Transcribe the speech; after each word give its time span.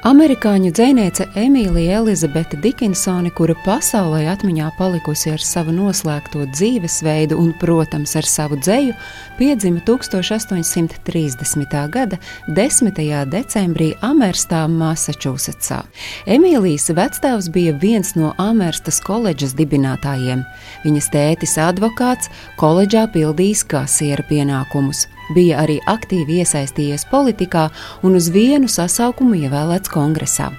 Amerikāņu 0.00 0.70
dziniece 0.72 1.26
Emīlija 1.36 1.98
Elizabete 1.98 2.56
Dikinsone, 2.56 3.28
kura 3.36 3.52
pasaulē 3.66 4.22
atmiņā 4.32 4.70
palikusi 4.78 5.28
ar 5.34 5.42
savu 5.44 5.74
noslēgto 5.76 6.46
dzīvesveidu 6.54 7.36
un, 7.36 7.50
protams, 7.60 8.14
ar 8.16 8.24
savu 8.24 8.56
dzeju, 8.56 8.94
piedzima 9.36 9.84
1830. 9.84 11.76
gada 11.92 12.16
10. 12.48 13.02
decembrī 13.28 13.90
Amerstā, 14.00 14.64
Massachusettsā. 14.72 15.82
Emīlijas 16.24 16.88
vecstāvs 16.96 17.52
bija 17.52 17.76
viens 17.76 18.16
no 18.16 18.32
Amerstas 18.40 19.04
koledžas 19.04 19.52
dibinātājiem. 19.52 20.48
Viņas 20.88 21.12
tētis 21.12 21.60
advokāts 21.60 22.32
koledžā 22.56 23.04
pildījis 23.12 23.68
kasiera 23.68 24.24
pienākumus 24.32 25.10
bija 25.34 25.60
arī 25.64 25.78
aktīvi 25.90 26.40
iesaistījies 26.42 27.06
politikā 27.10 27.68
un 28.06 28.18
uz 28.18 28.30
vienu 28.34 28.68
sasaukumu 28.70 29.38
ievēlēts 29.44 29.92
kongresā. 29.92 30.50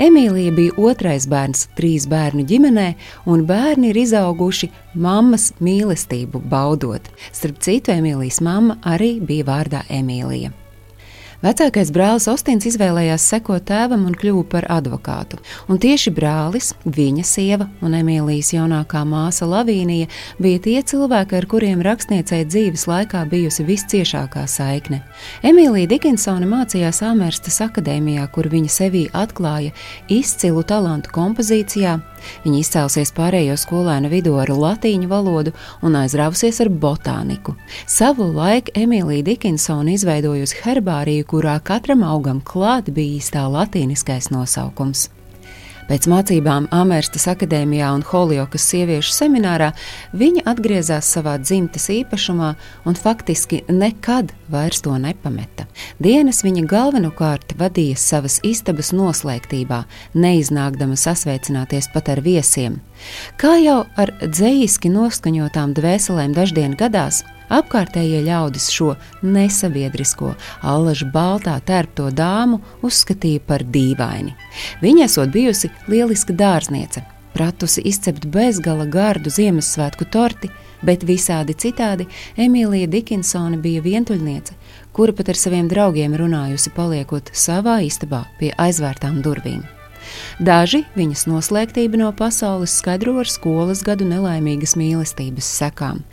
Emīlija 0.00 0.52
bija 0.56 0.76
otrais 0.90 1.26
bērns 1.28 1.66
trīs 1.76 2.06
bērnu 2.08 2.46
ģimenē, 2.48 2.86
un 3.28 3.44
bērni 3.48 3.92
ir 3.92 4.00
izauguši 4.04 4.70
mammas 4.94 5.50
mīlestību 5.60 6.40
baudot. 6.48 7.04
Starp 7.32 7.60
citu, 7.64 7.92
Emīlijas 7.92 8.40
mamma 8.44 8.78
arī 8.94 9.18
bija 9.20 9.48
vārdā 9.50 9.84
Emīlija. 9.92 10.54
Vecākais 11.38 11.92
brālis 11.94 12.24
Ostins 12.26 12.64
izvēlējās 12.66 13.22
sekot 13.30 13.62
tēvam 13.68 14.08
un 14.08 14.14
kļuva 14.18 14.40
par 14.50 14.64
advokātu. 14.74 15.36
Un 15.70 15.78
tieši 15.78 16.10
brālis, 16.10 16.72
viņa 16.82 17.22
sieva 17.22 17.68
un 17.78 17.94
Emīlijas 17.94 18.50
jaunākā 18.56 19.04
māsa 19.06 19.46
Lavīnija 19.46 20.08
bija 20.42 20.58
tie 20.64 20.80
cilvēki, 20.82 21.36
ar 21.38 21.46
kuriem 21.46 21.84
rakstniecei 21.86 22.40
dzīves 22.42 22.88
laikā 22.90 23.22
bijusi 23.30 23.68
visciešākā 23.68 24.42
saikne. 24.50 25.04
Emīlija 25.46 25.92
Dikinsone 25.94 26.48
mācījās 26.50 27.04
Amerstas 27.06 27.60
akadēmijā, 27.68 28.26
kur 28.34 28.50
viņa 28.50 28.74
sevī 28.80 29.04
atklāja 29.14 29.70
izcilu 30.10 30.66
talantu 30.66 31.14
kompozīcijā, 31.14 32.00
Viņa 32.44 32.62
izcēlusies 32.62 33.12
pārējo 33.16 33.58
skolēnu 33.60 34.12
vidū 34.12 34.36
ar 34.40 34.52
latīņu 34.54 35.10
valodu 35.10 35.54
un 35.82 35.98
aizrāvusies 36.00 36.62
ar 36.64 36.72
botāniku. 36.72 37.56
Savu 37.86 38.30
laiku 38.32 38.74
Emīlija 38.78 39.26
Dikinsona 39.32 39.96
izveidojusi 39.96 40.62
herbāriju, 40.64 41.28
kurā 41.34 41.58
katram 41.64 42.06
augam 42.06 42.42
klāt 42.44 42.92
bija 42.94 43.18
īstā 43.20 43.46
latīniskais 43.52 44.32
nosaukums. 44.34 45.08
Pēc 45.88 46.04
mācībām 46.10 46.66
Amerstas 46.74 47.24
akadēmijā 47.32 47.88
un 47.96 48.02
Holjokas 48.04 48.66
sieviešu 48.68 49.14
seminārā 49.14 49.70
viņa 50.20 50.42
atgriezās 50.50 51.08
savā 51.14 51.38
dzimtes 51.40 51.88
īpašumā 51.94 52.50
un 52.84 52.98
faktiski 52.98 53.62
nekad 53.72 54.34
vairs 54.52 54.84
to 54.84 54.92
nepameta. 55.00 55.64
Dienas 55.96 56.42
viņa 56.44 56.66
galvenokārt 56.68 57.56
vadīja 57.56 57.96
savas 57.96 58.36
istabas 58.44 58.92
noslēgtībā, 58.92 59.80
neiznākdama 60.12 60.98
sasveicināties 61.00 61.88
pat 61.94 62.12
ar 62.12 62.20
viesiem. 62.20 62.82
Kā 63.40 63.56
jau 63.62 63.80
ar 63.96 64.12
dzējiski 64.20 64.92
noskaņotām 64.92 65.72
dvēselēm 65.78 66.36
daždien 66.36 66.76
gadās, 66.76 67.24
Apkārtējie 67.48 68.20
ļaudis 68.26 68.68
šo 68.72 68.92
nesabiedrisko, 69.24 70.34
allaž 70.60 71.04
baltā 71.14 71.56
tērpto 71.64 72.10
dāmu 72.12 72.60
uzskatīja 72.84 73.44
par 73.46 73.64
dīvaini. 73.64 74.34
Viņa 74.84 75.06
esot 75.08 75.32
bijusi 75.32 75.70
lieliska 75.88 76.36
dārzniece, 76.36 77.04
pratusi 77.32 77.84
izcept 77.88 78.26
bezgala 78.34 78.84
gardu 78.84 79.32
Ziemassvētku 79.32 80.08
torti, 80.12 80.50
bet 80.84 81.06
visādi 81.06 81.56
citādi 81.58 82.06
Emīlija 82.36 82.90
Dikinsone 82.90 83.58
bija 83.62 83.82
vientuļniece, 83.82 84.54
kura 84.92 85.16
pat 85.16 85.32
ar 85.32 85.40
saviem 85.40 85.72
draugiem 85.72 86.14
runājusi 86.18 86.74
paliekot 86.76 87.32
savā 87.32 87.80
istabā 87.86 88.24
pie 88.38 88.52
aizvērtām 88.58 89.22
durvīm. 89.24 89.64
Daži 90.38 90.84
viņas 90.96 91.26
noslēgtību 91.30 92.00
no 92.02 92.12
pasaules 92.16 92.76
skaidro 92.80 93.16
ar 93.22 93.30
skolas 93.30 93.82
gadu 93.86 94.06
nelaimīgas 94.08 94.76
mīlestības 94.78 95.48
sekām. 95.60 96.04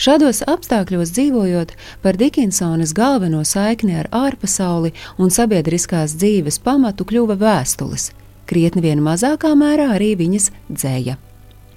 Šādos 0.00 0.42
apstākļos 0.48 1.14
dzīvojot, 1.14 1.76
par 2.02 2.18
Dikinsonas 2.20 2.94
galveno 2.96 3.44
saikni 3.44 3.98
ar 4.00 4.10
ārpasauli 4.14 4.94
un 5.18 5.30
sabiedriskās 5.34 6.16
dzīves 6.18 6.60
pamatu 6.64 7.06
kļuva 7.08 7.38
vēstules, 7.38 8.10
krietni 8.50 8.84
vien 8.88 9.04
mazākā 9.04 9.54
mērā 9.58 9.92
arī 9.98 10.14
viņas 10.18 10.52
dzēja. 10.72 11.18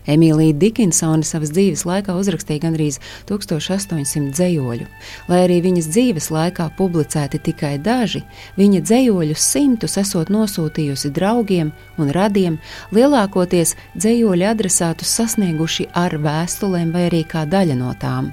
Emīlija 0.09 0.56
Dikinsone 0.57 1.25
savas 1.28 1.51
dzīves 1.53 1.84
laikā 1.85 2.16
uzrakstīja 2.17 2.63
gandrīz 2.66 2.97
1800 3.29 4.31
dzējoļu. 4.34 4.88
Lai 5.29 5.39
arī 5.45 5.59
viņas 5.66 5.89
dzīves 5.94 6.31
laikā 6.34 6.69
publicēti 6.78 7.41
tikai 7.51 7.75
daži, 7.84 8.23
viņa 8.57 8.81
dzējoļu 8.88 9.38
simtus 9.38 9.97
esot 10.01 10.34
nosūtījusi 10.34 11.13
draugiem 11.13 11.72
un 12.01 12.11
radiem, 12.16 12.59
lielākoties 12.95 13.75
dzējoļi 13.95 14.50
adresātus 14.50 15.13
sasnieguši 15.19 15.91
ar 15.94 16.17
vēstulēm 16.22 16.94
vai 16.95 17.07
arī 17.11 17.25
kā 17.28 17.45
daļa 17.50 17.78
no 17.78 17.94
tām. 18.01 18.31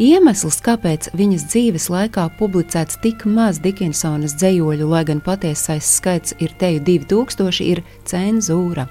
Iemesls, 0.00 0.58
kāpēc 0.64 1.08
viņas 1.16 1.46
dzīves 1.48 1.88
laikā 1.92 2.26
publicēts 2.38 2.98
tik 3.04 3.24
maz 3.28 3.60
Dikinsonas 3.64 4.36
dzējoļu, 4.40 4.88
lai 4.90 5.04
gan 5.08 5.22
patiesais 5.24 5.88
skaits 5.98 6.34
ir 6.42 6.52
teju 6.60 6.82
2000, 6.84 7.62
ir 7.64 7.82
cenzūra. 8.08 8.86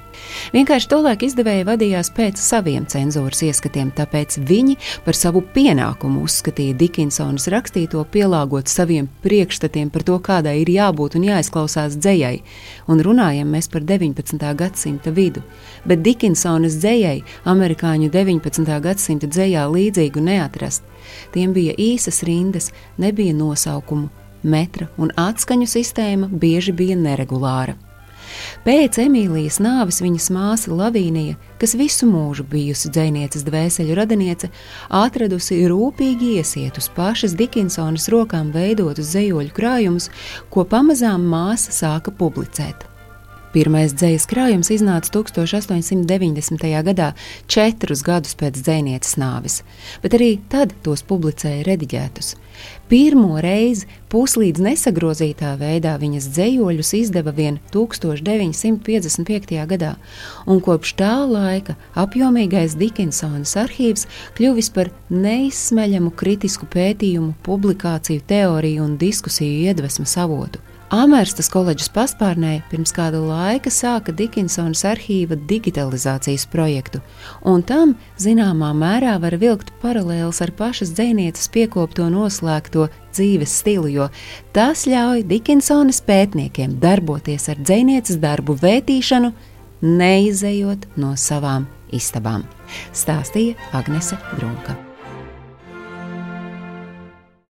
Vienkārši 0.55 0.89
tolaik 0.89 1.25
izdevēja 1.27 1.67
vadījās 1.67 2.12
pēc 2.17 2.41
saviem 2.41 2.87
cenzūras 2.89 3.43
ieskatiem, 3.47 3.91
tāpēc 3.95 4.39
viņi 4.49 4.77
par 5.05 5.17
savu 5.17 5.43
pienākumu 5.55 6.23
uzskatīja 6.27 6.77
Dikinsonas 6.79 7.49
rakstīto 7.53 8.03
pielāgot 8.13 8.71
saviem 8.71 9.09
priekšstatiem 9.25 9.91
par 9.93 10.07
to, 10.07 10.17
kādai 10.23 10.59
ir 10.61 10.73
jābūt 10.73 11.19
un 11.19 11.27
jāizklausās 11.29 11.99
dzējai, 11.99 12.41
un 12.87 13.03
runājam 13.05 13.53
mēs 13.53 13.69
par 13.73 13.85
19. 13.85 14.39
gadsimta 14.59 15.13
vidu, 15.13 15.43
bet 15.85 16.01
Dikinsonas 16.05 16.79
dzējai 16.81 17.21
amerikāņu 17.49 18.09
19. 18.13 18.79
gadsimta 18.87 19.29
dzējā 19.29 19.67
līdzīgu 19.69 20.23
neatrast 20.23 20.53
atrast. 20.53 20.83
Tiem 21.33 21.53
bija 21.53 21.73
īsas 21.77 22.23
rindas, 22.23 22.71
nebija 22.97 23.33
nosaukumu, 23.33 24.09
metra 24.43 24.87
un 24.97 25.11
atskaņu 25.17 25.67
sistēma 25.67 26.29
bieži 26.29 26.71
bija 26.71 26.95
neregulāra. 26.95 27.75
Pēc 28.65 28.99
Emīlijas 29.03 29.59
nāves 29.63 30.01
viņas 30.03 30.29
māsa 30.35 30.71
Lavīnija, 30.73 31.35
kas 31.61 31.75
visu 31.79 32.07
mūžu 32.09 32.45
bijusi 32.49 32.91
dzinieces 32.93 33.45
dvēseli 33.47 33.97
radiniece, 33.97 34.51
atradusi 34.89 35.63
rūpīgi 35.71 36.37
iesiet 36.39 36.79
uz 36.79 36.89
pašas 36.95 37.35
Dikinsonas 37.39 38.07
rokām 38.13 38.53
veidotus 38.55 39.11
zejoļu 39.15 39.53
krājumus, 39.55 40.09
ko 40.53 40.65
pamazām 40.69 41.27
māsa 41.33 41.75
sāka 41.75 42.13
publicēt. 42.15 42.92
Pirmais 43.53 43.91
dzīslis 43.93 44.25
krājums 44.25 44.71
iznāca 44.73 45.11
1890. 45.13 46.63
gadā, 46.87 47.11
četrus 47.45 48.01
gadus 48.01 48.33
pēc 48.39 48.57
dzīsnieces 48.57 49.19
nāves, 49.21 49.59
bet 50.01 50.15
arī 50.17 50.39
tad 50.49 50.73
tos 50.81 51.05
publicēja 51.05 51.61
rediģētus. 51.67 52.31
Pirmo 52.89 53.37
reizi 53.45 53.85
puslīdz 54.09 54.61
nesagrozītā 54.61 55.53
veidā 55.61 55.93
viņas 56.01 56.31
dzējoļus 56.33 56.91
izdeva 56.97 57.33
vien 57.37 57.61
1955. 57.73 59.55
gadā, 59.69 59.93
un 60.49 60.57
kopš 60.57 60.97
tā 60.97 61.13
laika 61.29 61.77
apjomīgais 61.93 62.73
Dikinsonas 62.81 63.53
arhīvs 63.67 64.09
kļuvis 64.37 64.73
par 64.73 64.89
neizsmeļamu 65.13 66.09
kritisku 66.17 66.65
pētījumu, 66.73 67.35
publikāciju, 67.45 68.25
teoriju 68.33 68.89
un 68.89 68.97
diskusiju 68.97 69.69
iedvesmas 69.69 70.17
avotu. 70.25 70.72
Amērstas 70.93 71.47
koledžas 71.49 71.89
paspārnē 71.89 72.59
pirms 72.69 72.91
kāda 72.93 73.17
laika 73.17 73.71
sāka 73.73 74.13
Dikinsonas 74.13 74.83
arhīva 74.85 75.33
digitalizācijas 75.49 76.45
projektu, 76.53 77.01
un 77.49 77.63
tam 77.65 77.95
zināmā 78.21 78.69
mērā 78.77 79.15
var 79.23 79.33
vilkt 79.41 79.71
paralēlus 79.81 80.43
ar 80.45 80.53
pašas 80.53 80.93
dzinieces 80.93 81.49
piekopto 81.55 82.11
noslēgto 82.13 82.91
dzīves 83.09 83.57
stilu, 83.63 83.89
jo 83.89 84.07
tas 84.53 84.85
ļauj 84.85 85.25
Dikinsonas 85.33 86.03
pētniekiem 86.05 86.77
darboties 86.83 87.49
ar 87.49 87.57
dzinieces 87.57 88.21
darbu 88.21 88.59
vētīšanu, 88.61 89.33
neizejot 89.81 90.91
no 91.01 91.17
savām 91.17 91.65
istabām, 91.89 92.45
stāstīja 92.93 93.57
Agnese 93.73 94.21
Drunka. 94.37 94.92